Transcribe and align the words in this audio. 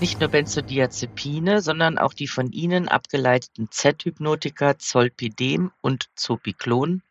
Nicht 0.00 0.20
nur 0.20 0.28
Benzodiazepine, 0.28 1.60
sondern 1.60 1.98
auch 1.98 2.14
die 2.14 2.28
von 2.28 2.52
ihnen 2.52 2.86
abgeleiteten 2.86 3.68
Z-Hypnotika 3.72 4.78
Zolpidem 4.78 5.72
und 5.80 6.08
Zopiclon 6.14 7.02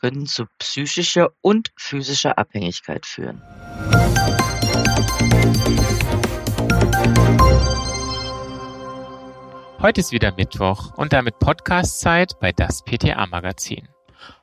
können 0.00 0.24
zu 0.24 0.46
psychischer 0.58 1.32
und 1.42 1.72
physischer 1.76 2.38
Abhängigkeit 2.38 3.04
führen. 3.04 3.42
Heute 9.80 10.00
ist 10.00 10.12
wieder 10.12 10.32
Mittwoch 10.34 10.96
und 10.96 11.12
damit 11.12 11.38
Podcast-Zeit 11.38 12.40
bei 12.40 12.52
das 12.52 12.82
PTA-Magazin. 12.82 13.88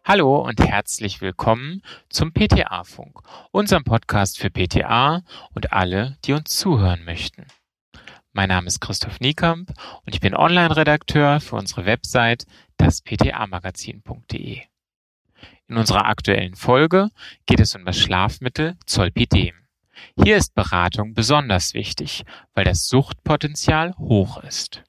Hallo 0.05 0.37
und 0.41 0.59
herzlich 0.59 1.21
willkommen 1.21 1.81
zum 2.09 2.33
PTA-Funk, 2.33 3.21
unserem 3.51 3.83
Podcast 3.83 4.37
für 4.37 4.51
PTA 4.51 5.23
und 5.55 5.73
alle, 5.73 6.17
die 6.25 6.33
uns 6.33 6.55
zuhören 6.55 7.03
möchten. 7.03 7.47
Mein 8.39 8.47
Name 8.47 8.67
ist 8.67 8.79
Christoph 8.79 9.19
Niekamp 9.19 9.73
und 10.05 10.15
ich 10.15 10.21
bin 10.21 10.33
Online-Redakteur 10.33 11.41
für 11.41 11.57
unsere 11.57 11.85
Website 11.85 12.45
daspta-magazin.de. 12.77 14.61
In 15.67 15.75
unserer 15.75 16.05
aktuellen 16.05 16.55
Folge 16.55 17.09
geht 17.47 17.59
es 17.59 17.75
um 17.75 17.83
das 17.83 17.97
Schlafmittel 17.97 18.77
Zolpidem. 18.85 19.55
Hier 20.23 20.37
ist 20.37 20.55
Beratung 20.55 21.13
besonders 21.13 21.73
wichtig, 21.73 22.23
weil 22.53 22.63
das 22.63 22.87
Suchtpotenzial 22.87 23.93
hoch 23.97 24.41
ist. 24.41 24.85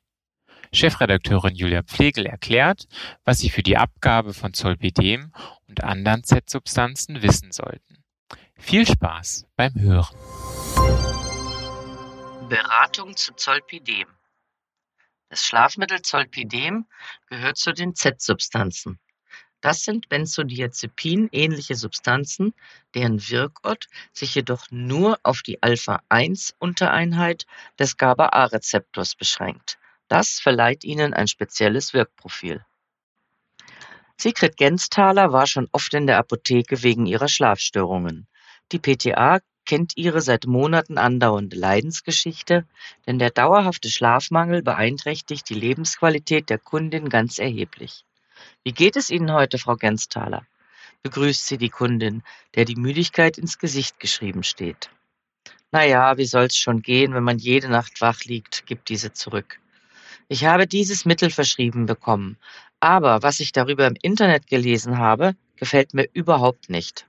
Chefredakteurin 0.73 1.57
Julia 1.57 1.83
Pflegel 1.83 2.27
erklärt, 2.27 2.87
was 3.25 3.41
Sie 3.41 3.51
für 3.51 3.65
die 3.65 3.77
Abgabe 3.77 4.33
von 4.33 4.55
Zolpidem 4.55 5.33
und 5.67 5.83
anderen 5.83 6.23
Z-Substanzen 6.23 7.21
wissen 7.21 7.51
sollten. 7.51 8.05
Viel 8.55 8.87
Spaß 8.87 9.49
beim 9.57 9.75
Hören. 9.75 11.20
Beratung 12.51 13.17
zu 13.17 13.33
Zolpidem. 13.35 14.09
Das 15.29 15.45
Schlafmittel 15.45 16.03
Zolpidem 16.03 16.85
gehört 17.29 17.59
zu 17.59 17.73
den 17.73 17.95
Z-Substanzen. 17.95 18.99
Das 19.61 19.85
sind 19.85 20.09
Benzodiazepin-ähnliche 20.09 21.77
Substanzen, 21.77 22.53
deren 22.97 23.21
Wirkort 23.31 23.87
sich 24.13 24.35
jedoch 24.35 24.67
nur 24.73 25.21
auf 25.23 25.43
die 25.43 25.63
Alpha-1-Untereinheit 25.63 27.47
des 27.79 27.97
GABA-A-Rezeptors 27.97 29.15
beschränkt. 29.15 29.79
Das 30.09 30.41
verleiht 30.41 30.83
ihnen 30.83 31.15
ein 31.15 31.29
spezielles 31.29 31.95
Wirkprofil. 31.95 32.67
Sigrid 34.17 34.57
Gensthaler 34.57 35.33
war 35.33 35.47
schon 35.47 35.69
oft 35.71 35.95
in 35.95 36.09
der 36.09 36.19
Apotheke 36.19 36.83
wegen 36.83 37.07
ihrer 37.07 37.29
Schlafstörungen. 37.29 38.27
Die 38.73 38.81
PTA 38.81 39.39
kennt 39.71 39.93
ihre 39.97 40.21
seit 40.21 40.49
Monaten 40.49 40.99
andauernde 40.99 41.57
Leidensgeschichte, 41.57 42.67
denn 43.07 43.21
der 43.21 43.31
dauerhafte 43.31 43.89
Schlafmangel 43.89 44.63
beeinträchtigt 44.65 45.49
die 45.49 45.55
Lebensqualität 45.55 46.51
der 46.51 46.59
Kundin 46.59 47.09
ganz 47.09 47.39
erheblich. 47.39 48.05
Wie 48.65 48.73
geht 48.73 48.97
es 48.97 49.11
Ihnen 49.11 49.33
heute, 49.33 49.59
Frau 49.59 49.77
Gensthaler? 49.77 50.45
begrüßt 51.05 51.47
sie 51.47 51.57
die 51.57 51.69
Kundin, 51.69 52.25
der 52.57 52.65
die 52.65 52.75
Müdigkeit 52.75 53.39
ins 53.39 53.61
Gesicht 53.61 54.01
geschrieben 54.01 54.43
steht. 54.43 54.91
Na 55.71 55.85
ja, 55.87 56.19
wie 56.19 56.27
soll's 56.27 56.57
schon 56.57 56.83
gehen, 56.83 57.15
wenn 57.15 57.23
man 57.23 57.39
jede 57.39 57.69
Nacht 57.69 58.01
wach 58.01 58.25
liegt, 58.25 58.67
gibt 58.67 58.89
diese 58.89 59.13
zurück. 59.13 59.61
Ich 60.27 60.47
habe 60.47 60.67
dieses 60.67 61.05
Mittel 61.05 61.31
verschrieben 61.31 61.87
bekommen, 61.87 62.39
aber 62.81 63.23
was 63.23 63.39
ich 63.39 63.53
darüber 63.53 63.87
im 63.87 63.95
Internet 64.03 64.49
gelesen 64.49 64.99
habe, 64.99 65.37
gefällt 65.55 65.95
mir 65.95 66.09
überhaupt 66.13 66.71
nicht. 66.71 67.07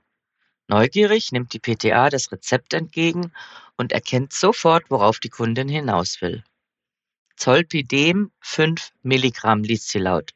Neugierig 0.68 1.32
nimmt 1.32 1.52
die 1.52 1.58
PTA 1.58 2.08
das 2.08 2.32
Rezept 2.32 2.74
entgegen 2.74 3.32
und 3.76 3.92
erkennt 3.92 4.32
sofort, 4.32 4.90
worauf 4.90 5.18
die 5.18 5.28
Kundin 5.28 5.68
hinaus 5.68 6.20
will. 6.20 6.44
Zolpidem 7.36 8.30
5 8.40 8.92
Milligramm 9.02 9.64
liest 9.64 9.88
sie 9.88 9.98
laut. 9.98 10.30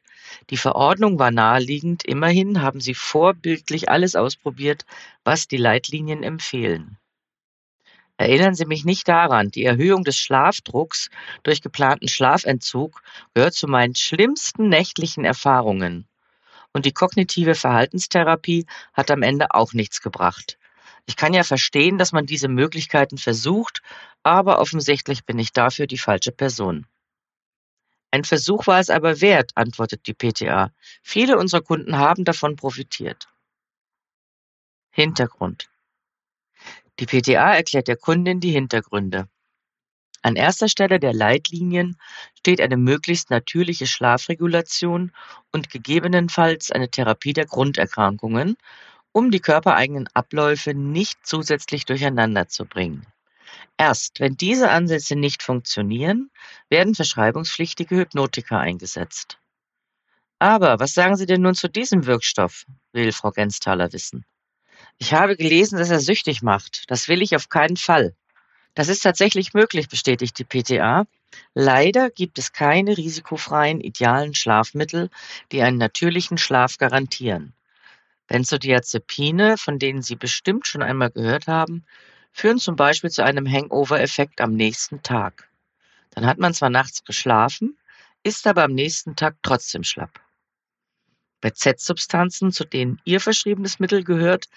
Die 0.49 0.57
Verordnung 0.57 1.19
war 1.19 1.31
naheliegend, 1.31 2.03
immerhin 2.03 2.61
haben 2.61 2.81
sie 2.81 2.93
vorbildlich 2.93 3.89
alles 3.89 4.15
ausprobiert, 4.15 4.85
was 5.23 5.47
die 5.47 5.57
Leitlinien 5.57 6.23
empfehlen. 6.23 6.97
Erinnern 8.17 8.55
Sie 8.55 8.65
mich 8.65 8.83
nicht 8.83 9.07
daran, 9.07 9.51
die 9.51 9.63
Erhöhung 9.63 10.03
des 10.03 10.17
Schlafdrucks 10.17 11.09
durch 11.43 11.61
geplanten 11.61 12.07
Schlafentzug 12.07 13.03
gehört 13.35 13.53
zu 13.53 13.67
meinen 13.67 13.93
schlimmsten 13.93 14.69
nächtlichen 14.69 15.23
Erfahrungen. 15.23 16.07
Und 16.73 16.85
die 16.85 16.91
kognitive 16.91 17.55
Verhaltenstherapie 17.55 18.65
hat 18.93 19.09
am 19.11 19.23
Ende 19.23 19.51
auch 19.51 19.73
nichts 19.73 20.01
gebracht. 20.01 20.57
Ich 21.05 21.15
kann 21.15 21.33
ja 21.33 21.43
verstehen, 21.43 21.97
dass 21.97 22.11
man 22.11 22.25
diese 22.25 22.49
Möglichkeiten 22.49 23.17
versucht, 23.17 23.81
aber 24.23 24.59
offensichtlich 24.59 25.25
bin 25.25 25.39
ich 25.39 25.53
dafür 25.53 25.87
die 25.87 25.97
falsche 25.97 26.31
Person. 26.31 26.85
Ein 28.11 28.23
Versuch 28.23 28.67
war 28.67 28.79
es 28.79 28.89
aber 28.89 29.21
wert, 29.21 29.51
antwortet 29.55 30.07
die 30.07 30.13
PTA. 30.13 30.71
Viele 31.03 31.37
unserer 31.37 31.61
Kunden 31.61 31.97
haben 31.97 32.25
davon 32.25 32.55
profitiert. 32.55 33.27
Hintergrund. 34.91 35.69
Die 36.99 37.05
PTA 37.05 37.53
erklärt 37.53 37.87
der 37.87 37.97
Kundin 37.97 38.39
die 38.39 38.51
Hintergründe. 38.51 39.29
An 40.21 40.35
erster 40.35 40.67
Stelle 40.67 40.99
der 40.99 41.13
Leitlinien 41.13 41.97
steht 42.37 42.59
eine 42.59 42.77
möglichst 42.77 43.29
natürliche 43.29 43.87
Schlafregulation 43.87 45.11
und 45.51 45.69
gegebenenfalls 45.69 46.71
eine 46.71 46.89
Therapie 46.89 47.33
der 47.33 47.45
Grunderkrankungen, 47.45 48.57
um 49.11 49.31
die 49.31 49.39
körpereigenen 49.39 50.07
Abläufe 50.13 50.73
nicht 50.73 51.19
zusätzlich 51.23 51.85
durcheinander 51.85 52.47
zu 52.47 52.65
bringen. 52.65 53.05
Erst 53.77 54.19
wenn 54.19 54.35
diese 54.35 54.71
Ansätze 54.71 55.15
nicht 55.15 55.43
funktionieren, 55.43 56.31
werden 56.69 56.95
verschreibungspflichtige 56.95 57.95
Hypnotika 57.95 58.59
eingesetzt. 58.59 59.37
Aber 60.39 60.79
was 60.79 60.93
sagen 60.93 61.15
Sie 61.15 61.25
denn 61.25 61.41
nun 61.41 61.55
zu 61.55 61.69
diesem 61.69 62.05
Wirkstoff, 62.05 62.65
will 62.91 63.11
Frau 63.11 63.31
Gensthaler 63.31 63.91
wissen. 63.93 64.25
Ich 64.99 65.13
habe 65.13 65.35
gelesen, 65.35 65.77
dass 65.77 65.89
er 65.89 65.99
süchtig 65.99 66.41
macht. 66.41 66.83
Das 66.87 67.07
will 67.07 67.21
ich 67.21 67.35
auf 67.35 67.49
keinen 67.49 67.77
Fall. 67.77 68.15
Das 68.77 68.89
ist 68.89 68.99
tatsächlich 68.99 69.55
möglich, 69.55 69.89
bestätigt 69.89 70.37
die 70.37 70.43
PTA. 70.43 71.07
Leider 71.55 72.11
gibt 72.11 72.37
es 72.37 72.53
keine 72.53 72.95
risikofreien 72.95 73.81
idealen 73.81 74.35
Schlafmittel, 74.35 75.09
die 75.51 75.63
einen 75.63 75.79
natürlichen 75.79 76.37
Schlaf 76.37 76.77
garantieren. 76.77 77.53
Benzodiazepine, 78.27 79.57
von 79.57 79.79
denen 79.79 80.03
Sie 80.03 80.15
bestimmt 80.15 80.67
schon 80.67 80.83
einmal 80.83 81.09
gehört 81.09 81.47
haben, 81.47 81.85
führen 82.31 82.59
zum 82.59 82.75
Beispiel 82.75 83.09
zu 83.09 83.23
einem 83.23 83.51
Hangover-Effekt 83.51 84.41
am 84.41 84.53
nächsten 84.53 85.01
Tag. 85.01 85.49
Dann 86.11 86.27
hat 86.27 86.37
man 86.37 86.53
zwar 86.53 86.69
nachts 86.69 87.03
geschlafen, 87.03 87.79
ist 88.21 88.45
aber 88.45 88.63
am 88.63 88.73
nächsten 88.73 89.15
Tag 89.15 89.37
trotzdem 89.41 89.83
schlapp. 89.83 90.19
Bei 91.41 91.51
Z-Substanzen, 91.51 92.51
zu 92.51 92.65
denen 92.65 92.99
Ihr 93.05 93.19
verschriebenes 93.19 93.79
Mittel 93.79 94.03
gehört, 94.03 94.47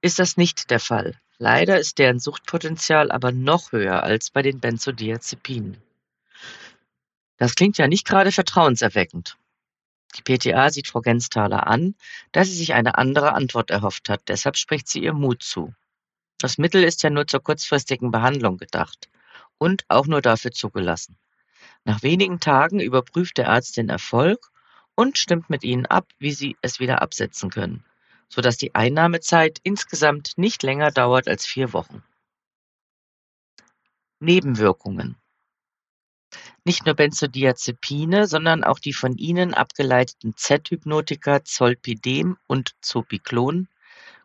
ist 0.00 0.18
das 0.18 0.36
nicht 0.36 0.70
der 0.70 0.80
Fall. 0.80 1.14
Leider 1.38 1.78
ist 1.78 1.98
deren 1.98 2.18
Suchtpotenzial 2.18 3.10
aber 3.10 3.32
noch 3.32 3.72
höher 3.72 4.02
als 4.02 4.30
bei 4.30 4.42
den 4.42 4.60
Benzodiazepinen. 4.60 5.78
Das 7.36 7.54
klingt 7.54 7.78
ja 7.78 7.88
nicht 7.88 8.06
gerade 8.06 8.32
vertrauenserweckend. 8.32 9.38
Die 10.16 10.22
PTA 10.22 10.70
sieht 10.70 10.88
Frau 10.88 11.00
Gensthaler 11.00 11.66
an, 11.66 11.94
dass 12.32 12.48
sie 12.48 12.56
sich 12.56 12.74
eine 12.74 12.98
andere 12.98 13.32
Antwort 13.32 13.70
erhofft 13.70 14.08
hat, 14.08 14.22
deshalb 14.28 14.56
spricht 14.56 14.88
sie 14.88 15.02
ihr 15.02 15.12
Mut 15.12 15.42
zu. 15.42 15.72
Das 16.38 16.58
Mittel 16.58 16.82
ist 16.84 17.02
ja 17.02 17.10
nur 17.10 17.26
zur 17.26 17.42
kurzfristigen 17.42 18.10
Behandlung 18.10 18.56
gedacht 18.56 19.08
und 19.58 19.84
auch 19.88 20.06
nur 20.06 20.20
dafür 20.20 20.52
zugelassen. 20.52 21.16
Nach 21.84 22.02
wenigen 22.02 22.40
Tagen 22.40 22.80
überprüft 22.80 23.38
der 23.38 23.48
Arzt 23.48 23.76
den 23.76 23.88
Erfolg 23.88 24.50
und 25.00 25.18
stimmt 25.18 25.48
mit 25.48 25.64
ihnen 25.64 25.86
ab, 25.86 26.06
wie 26.18 26.32
sie 26.32 26.56
es 26.60 26.78
wieder 26.78 27.00
absetzen 27.00 27.50
können, 27.50 27.84
sodass 28.28 28.58
die 28.58 28.74
Einnahmezeit 28.74 29.58
insgesamt 29.62 30.34
nicht 30.36 30.62
länger 30.62 30.90
dauert 30.90 31.26
als 31.26 31.46
vier 31.46 31.72
Wochen. 31.72 32.02
Nebenwirkungen 34.18 35.16
nicht 36.64 36.84
nur 36.86 36.94
Benzodiazepine, 36.94 38.26
sondern 38.26 38.64
auch 38.64 38.78
die 38.78 38.92
von 38.92 39.16
ihnen 39.16 39.54
abgeleiteten 39.54 40.36
Z-Hypnotika 40.36 41.42
Zolpidem 41.44 42.36
und 42.46 42.74
Zopiclon 42.80 43.68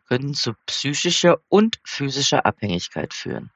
können 0.06 0.34
zu 0.34 0.52
psychischer 0.66 1.38
und 1.48 1.80
physischer 1.84 2.46
Abhängigkeit 2.46 3.14
führen. 3.14 3.50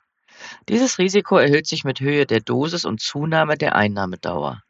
Dieses 0.68 0.98
Risiko 0.98 1.36
erhöht 1.36 1.66
sich 1.66 1.84
mit 1.84 2.00
Höhe 2.00 2.26
der 2.26 2.40
Dosis 2.40 2.84
und 2.84 3.00
Zunahme 3.00 3.56
der 3.56 3.76
Einnahmedauer. 3.76 4.62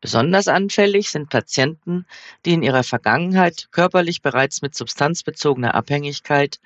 Besonders 0.00 0.48
anfällig 0.48 1.10
sind 1.10 1.30
Patienten, 1.30 2.06
die 2.44 2.52
in 2.52 2.62
ihrer 2.62 2.84
Vergangenheit 2.84 3.68
körperlich 3.70 4.22
bereits 4.22 4.62
mit 4.62 4.74
substanzbezogener 4.74 5.74
Abhängigkeit, 5.74 6.60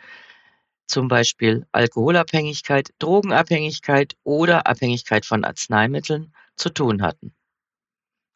zum 0.87 1.07
Beispiel 1.09 1.67
Alkoholabhängigkeit, 1.71 2.93
Drogenabhängigkeit 2.99 4.17
oder 4.25 4.67
Abhängigkeit 4.67 5.25
von 5.25 5.45
Arzneimitteln, 5.45 6.35
zu 6.57 6.71
tun 6.71 7.03
hatten. 7.03 7.33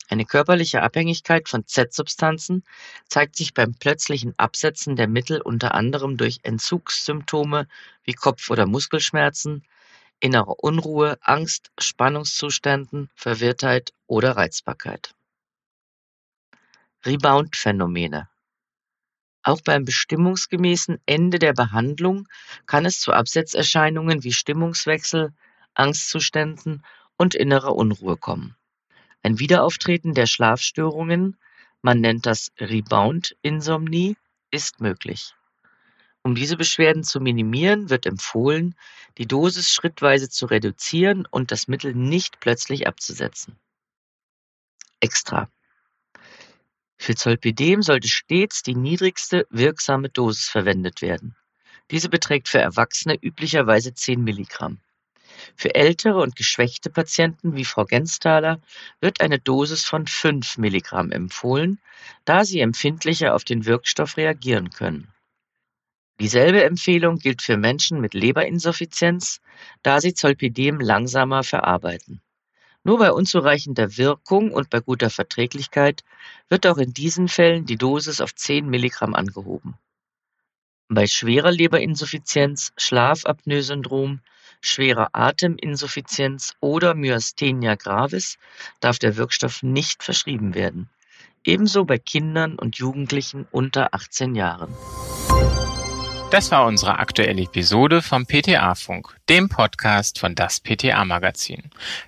Eine 0.08 0.26
körperliche 0.26 0.82
Abhängigkeit 0.82 1.48
von 1.48 1.66
Z-Substanzen 1.66 2.62
zeigt 3.08 3.36
sich 3.36 3.54
beim 3.54 3.74
plötzlichen 3.74 4.34
Absetzen 4.38 4.96
der 4.96 5.08
Mittel 5.08 5.40
unter 5.40 5.74
anderem 5.74 6.16
durch 6.16 6.40
Entzugssymptome 6.42 7.66
wie 8.04 8.12
Kopf- 8.12 8.50
oder 8.50 8.66
Muskelschmerzen, 8.66 9.64
innerer 10.20 10.62
Unruhe, 10.62 11.18
Angst, 11.20 11.70
Spannungszuständen, 11.78 13.10
Verwirrtheit 13.14 13.92
oder 14.06 14.36
Reizbarkeit. 14.36 15.14
Rebound-Phänomene 17.04 18.28
Auch 19.42 19.60
beim 19.60 19.84
bestimmungsgemäßen 19.84 21.00
Ende 21.04 21.38
der 21.38 21.52
Behandlung 21.52 22.26
kann 22.66 22.86
es 22.86 23.00
zu 23.00 23.12
Absetzerscheinungen 23.12 24.24
wie 24.24 24.32
Stimmungswechsel, 24.32 25.34
Angstzuständen 25.74 26.82
und 27.16 27.34
innerer 27.34 27.74
Unruhe 27.74 28.16
kommen. 28.16 28.56
Ein 29.22 29.38
Wiederauftreten 29.38 30.14
der 30.14 30.26
Schlafstörungen, 30.26 31.38
man 31.82 32.00
nennt 32.00 32.26
das 32.26 32.52
Rebound-Insomnie, 32.58 34.16
ist 34.50 34.80
möglich. 34.80 35.34
Um 36.26 36.34
diese 36.34 36.56
Beschwerden 36.56 37.04
zu 37.04 37.20
minimieren, 37.20 37.90
wird 37.90 38.06
empfohlen, 38.06 38.74
die 39.18 39.26
Dosis 39.26 39.70
schrittweise 39.70 40.30
zu 40.30 40.46
reduzieren 40.46 41.26
und 41.30 41.50
das 41.50 41.68
Mittel 41.68 41.94
nicht 41.94 42.40
plötzlich 42.40 42.86
abzusetzen. 42.86 43.58
Extra. 45.00 45.50
Für 46.96 47.14
Zolpidem 47.14 47.82
sollte 47.82 48.08
stets 48.08 48.62
die 48.62 48.74
niedrigste 48.74 49.46
wirksame 49.50 50.08
Dosis 50.08 50.48
verwendet 50.48 51.02
werden. 51.02 51.36
Diese 51.90 52.08
beträgt 52.08 52.48
für 52.48 52.58
Erwachsene 52.58 53.18
üblicherweise 53.20 53.92
10 53.92 54.24
Milligramm. 54.24 54.80
Für 55.56 55.74
ältere 55.74 56.22
und 56.22 56.36
geschwächte 56.36 56.88
Patienten 56.88 57.54
wie 57.54 57.66
Frau 57.66 57.84
Gensthaler 57.84 58.62
wird 58.98 59.20
eine 59.20 59.40
Dosis 59.40 59.84
von 59.84 60.06
5 60.06 60.56
Milligramm 60.56 61.12
empfohlen, 61.12 61.80
da 62.24 62.46
sie 62.46 62.60
empfindlicher 62.60 63.34
auf 63.34 63.44
den 63.44 63.66
Wirkstoff 63.66 64.16
reagieren 64.16 64.70
können. 64.70 65.13
Dieselbe 66.20 66.62
Empfehlung 66.62 67.18
gilt 67.18 67.42
für 67.42 67.56
Menschen 67.56 68.00
mit 68.00 68.14
Leberinsuffizienz, 68.14 69.40
da 69.82 70.00
sie 70.00 70.14
Zolpidem 70.14 70.80
langsamer 70.80 71.42
verarbeiten. 71.42 72.20
Nur 72.84 72.98
bei 72.98 73.10
unzureichender 73.10 73.96
Wirkung 73.96 74.52
und 74.52 74.70
bei 74.70 74.80
guter 74.80 75.10
Verträglichkeit 75.10 76.04
wird 76.48 76.66
auch 76.66 76.78
in 76.78 76.92
diesen 76.92 77.28
Fällen 77.28 77.64
die 77.64 77.76
Dosis 77.76 78.20
auf 78.20 78.34
10 78.34 78.68
Milligramm 78.68 79.14
angehoben. 79.14 79.74
Bei 80.88 81.06
schwerer 81.06 81.50
Leberinsuffizienz, 81.50 82.72
Schlafapnoe-Syndrom, 82.76 84.20
schwerer 84.60 85.08
Ateminsuffizienz 85.14 86.54
oder 86.60 86.94
Myasthenia 86.94 87.74
gravis 87.74 88.38
darf 88.80 88.98
der 88.98 89.16
Wirkstoff 89.16 89.62
nicht 89.62 90.04
verschrieben 90.04 90.54
werden. 90.54 90.90
Ebenso 91.42 91.84
bei 91.84 91.98
Kindern 91.98 92.56
und 92.56 92.76
Jugendlichen 92.76 93.48
unter 93.50 93.94
18 93.94 94.34
Jahren. 94.34 94.72
Das 96.34 96.50
war 96.50 96.66
unsere 96.66 96.98
aktuelle 96.98 97.42
Episode 97.42 98.02
vom 98.02 98.26
PTA-Funk, 98.26 99.14
dem 99.28 99.48
Podcast 99.48 100.18
von 100.18 100.34
das 100.34 100.58
PTA-Magazin. 100.58 101.62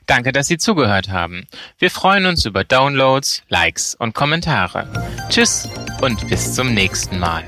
Danke, 0.06 0.32
dass 0.32 0.49
Sie 0.49 0.58
zugehört 0.58 1.11
haben. 1.11 1.46
Wir 1.78 1.93
freuen 1.93 2.26
uns 2.26 2.44
über 2.44 2.64
Downloads, 2.64 3.44
Likes 3.49 3.94
und 3.94 4.17
Kommentare. 4.17 4.88
Tschüss 5.28 5.69
und 6.00 6.26
bis 6.28 6.55
zum 6.56 6.75
nächsten 6.75 7.20
Mal. 7.20 7.44